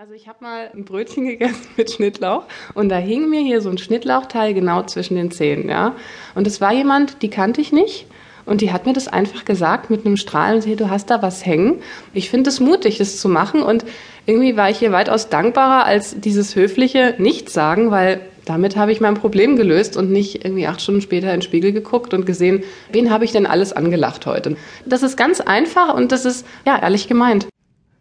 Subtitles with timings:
[0.00, 3.68] Also ich habe mal ein Brötchen gegessen mit Schnittlauch und da hing mir hier so
[3.68, 5.94] ein Schnittlauchteil genau zwischen den Zähnen, ja.
[6.34, 8.06] Und es war jemand, die kannte ich nicht
[8.46, 11.44] und die hat mir das einfach gesagt mit einem Strahlen, hey, du hast da was
[11.44, 11.82] hängen.
[12.14, 13.84] Ich finde es mutig, das zu machen und
[14.24, 19.16] irgendwie war ich hier weitaus dankbarer als dieses höfliche Nichtsagen, weil damit habe ich mein
[19.16, 23.10] Problem gelöst und nicht irgendwie acht Stunden später in den Spiegel geguckt und gesehen, wen
[23.10, 24.56] habe ich denn alles angelacht heute.
[24.86, 27.49] Das ist ganz einfach und das ist, ja, ehrlich gemeint.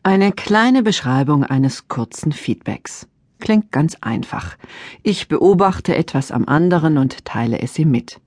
[0.10, 3.08] Eine kleine Beschreibung eines kurzen Feedbacks.
[3.40, 4.58] Klingt ganz einfach.
[5.04, 8.20] Ich beobachte etwas am anderen und teile es ihm mit.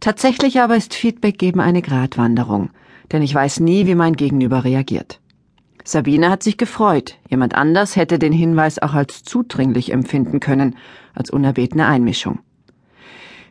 [0.00, 2.70] Tatsächlich aber ist Feedback geben eine Gratwanderung,
[3.12, 5.20] denn ich weiß nie, wie mein Gegenüber reagiert.
[5.84, 10.74] Sabine hat sich gefreut, jemand anders hätte den Hinweis auch als zudringlich empfinden können,
[11.14, 12.40] als unerbetene Einmischung.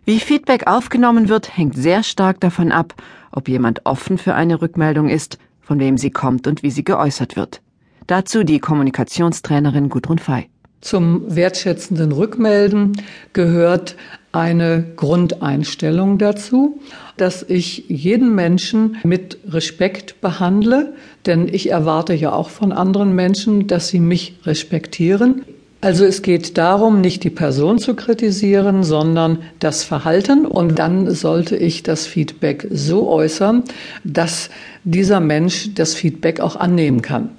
[0.04, 2.94] Wie Feedback aufgenommen wird, hängt sehr stark davon ab,
[3.32, 5.38] ob jemand offen für eine Rückmeldung ist
[5.72, 7.62] von wem sie kommt und wie sie geäußert wird.
[8.06, 10.50] Dazu die Kommunikationstrainerin Gudrun Fey.
[10.82, 13.96] Zum wertschätzenden Rückmelden gehört
[14.34, 16.82] eine Grundeinstellung dazu,
[17.16, 20.94] dass ich jeden Menschen mit Respekt behandle,
[21.26, 25.46] denn ich erwarte ja auch von anderen Menschen, dass sie mich respektieren.
[25.84, 30.46] Also es geht darum, nicht die Person zu kritisieren, sondern das Verhalten.
[30.46, 33.64] Und dann sollte ich das Feedback so äußern,
[34.04, 34.52] dass
[34.84, 37.30] dieser Mensch das Feedback auch annehmen kann.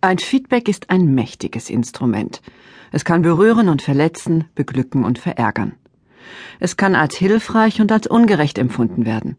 [0.00, 2.40] Ein Feedback ist ein mächtiges Instrument.
[2.92, 5.72] Es kann berühren und verletzen, beglücken und verärgern.
[6.60, 9.36] Es kann als hilfreich und als ungerecht empfunden werden.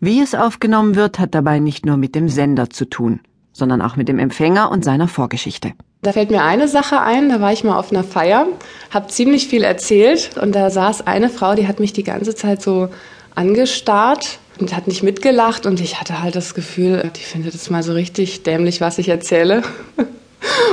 [0.00, 3.20] Wie es aufgenommen wird, hat dabei nicht nur mit dem Sender zu tun,
[3.52, 5.74] sondern auch mit dem Empfänger und seiner Vorgeschichte.
[6.04, 8.46] Da fällt mir eine Sache ein, da war ich mal auf einer Feier,
[8.90, 12.60] habe ziemlich viel erzählt und da saß eine Frau, die hat mich die ganze Zeit
[12.60, 12.90] so
[13.34, 17.82] angestarrt und hat nicht mitgelacht und ich hatte halt das Gefühl, die findet es mal
[17.82, 19.62] so richtig dämlich, was ich erzähle.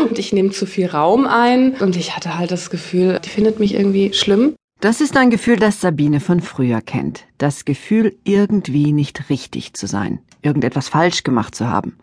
[0.10, 3.62] Und ich nehme zu viel Raum ein und ich hatte halt das Gefühl, die findet
[3.62, 4.54] mich irgendwie schlimm.
[4.82, 7.24] Das ist ein Gefühl, das Sabine von früher kennt.
[7.38, 11.96] Das Gefühl, irgendwie nicht richtig zu sein, irgendetwas falsch gemacht zu haben.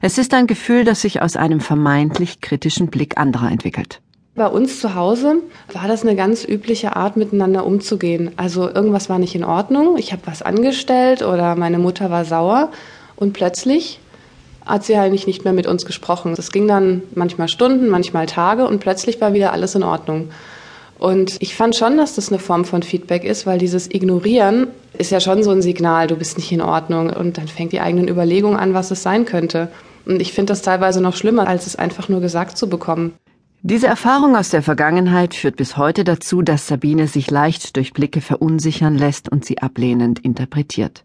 [0.00, 4.00] Es ist ein Gefühl, das sich aus einem vermeintlich kritischen Blick anderer entwickelt.
[4.34, 5.36] Bei uns zu Hause
[5.72, 8.32] war das eine ganz übliche Art, miteinander umzugehen.
[8.36, 12.72] Also irgendwas war nicht in Ordnung, ich habe was angestellt oder meine Mutter war sauer
[13.14, 14.00] und plötzlich
[14.66, 16.34] hat sie eigentlich nicht mehr mit uns gesprochen.
[16.34, 20.30] Das ging dann manchmal Stunden, manchmal Tage und plötzlich war wieder alles in Ordnung.
[20.98, 25.10] Und ich fand schon, dass das eine Form von Feedback ist, weil dieses Ignorieren ist
[25.10, 27.10] ja schon so ein Signal, du bist nicht in Ordnung.
[27.10, 29.68] Und dann fängt die eigenen Überlegungen an, was es sein könnte.
[30.06, 33.14] Und ich finde das teilweise noch schlimmer, als es einfach nur gesagt zu bekommen.
[33.62, 38.20] Diese Erfahrung aus der Vergangenheit führt bis heute dazu, dass Sabine sich leicht durch Blicke
[38.20, 41.02] verunsichern lässt und sie ablehnend interpretiert.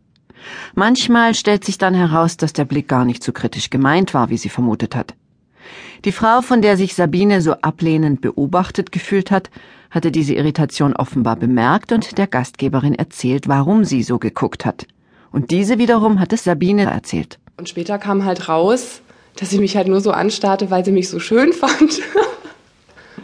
[0.75, 4.37] Manchmal stellt sich dann heraus, dass der Blick gar nicht so kritisch gemeint war, wie
[4.37, 5.15] sie vermutet hat.
[6.05, 9.49] Die Frau, von der sich Sabine so ablehnend beobachtet gefühlt hat,
[9.91, 14.85] hatte diese Irritation offenbar bemerkt und der Gastgeberin erzählt, warum sie so geguckt hat.
[15.31, 17.37] Und diese wiederum hat es Sabine erzählt.
[17.57, 19.01] Und später kam halt raus,
[19.35, 22.01] dass sie mich halt nur so anstarrte, weil sie mich so schön fand.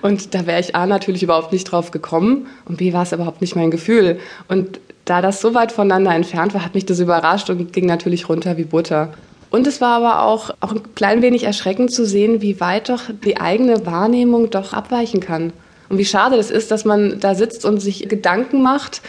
[0.02, 3.42] Und da wäre ich A natürlich überhaupt nicht drauf gekommen und B war es überhaupt
[3.42, 4.20] nicht mein Gefühl.
[4.48, 8.28] Und da das so weit voneinander entfernt war, hat mich das überrascht und ging natürlich
[8.28, 9.14] runter wie Butter.
[9.50, 13.04] Und es war aber auch, auch ein klein wenig erschreckend zu sehen, wie weit doch
[13.24, 15.54] die eigene Wahrnehmung doch abweichen kann.
[15.90, 19.02] Und wie schade das ist, dass man da sitzt und sich Gedanken macht,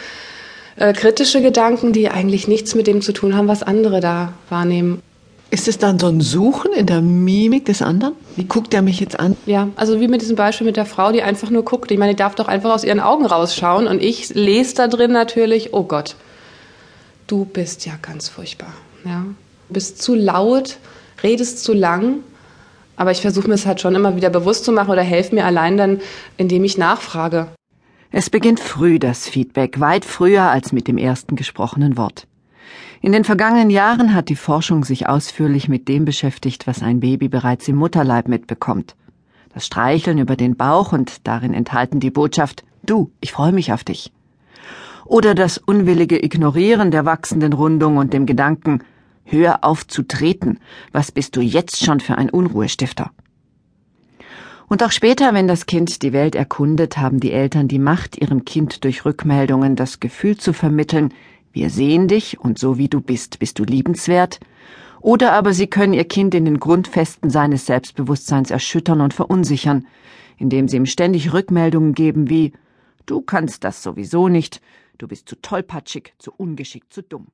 [0.75, 5.01] äh, kritische Gedanken, die eigentlich nichts mit dem zu tun haben, was andere da wahrnehmen.
[5.49, 8.13] Ist es dann so ein Suchen in der Mimik des anderen?
[8.35, 9.37] Wie guckt er mich jetzt an?
[9.45, 11.89] Ja, also wie mit diesem Beispiel mit der Frau, die einfach nur guckt.
[11.89, 15.11] Ich meine, die darf doch einfach aus ihren Augen rausschauen und ich lese da drin
[15.11, 16.15] natürlich, oh Gott,
[17.27, 18.73] du bist ja ganz furchtbar.
[19.05, 19.23] Ja,
[19.69, 20.77] bist zu laut,
[21.23, 22.19] redest zu lang
[22.97, 25.45] aber ich versuche mir es halt schon immer wieder bewusst zu machen oder helfe mir
[25.45, 26.01] allein dann,
[26.35, 27.47] indem ich nachfrage.
[28.11, 32.27] Es beginnt früh das Feedback, weit früher als mit dem ersten gesprochenen Wort.
[33.01, 37.27] In den vergangenen Jahren hat die Forschung sich ausführlich mit dem beschäftigt, was ein Baby
[37.27, 38.95] bereits im Mutterleib mitbekommt.
[39.53, 43.83] Das Streicheln über den Bauch und darin enthalten die Botschaft Du, ich freue mich auf
[43.83, 44.11] dich.
[45.05, 48.81] Oder das unwillige Ignorieren der wachsenden Rundung und dem Gedanken
[49.29, 50.59] Hör auf zu treten.
[50.93, 53.11] Was bist du jetzt schon für ein Unruhestifter?
[54.69, 58.45] Und auch später, wenn das Kind die Welt erkundet, haben die Eltern die Macht, ihrem
[58.45, 61.13] Kind durch Rückmeldungen das Gefühl zu vermitteln,
[61.51, 64.39] wir sehen dich und so wie du bist, bist du liebenswert,
[65.01, 69.87] oder aber sie können ihr Kind in den Grundfesten seines Selbstbewusstseins erschüttern und verunsichern,
[70.37, 72.53] indem sie ihm ständig Rückmeldungen geben wie
[73.05, 74.61] Du kannst das sowieso nicht,
[74.97, 77.27] du bist zu tollpatschig, zu ungeschickt, zu dumm.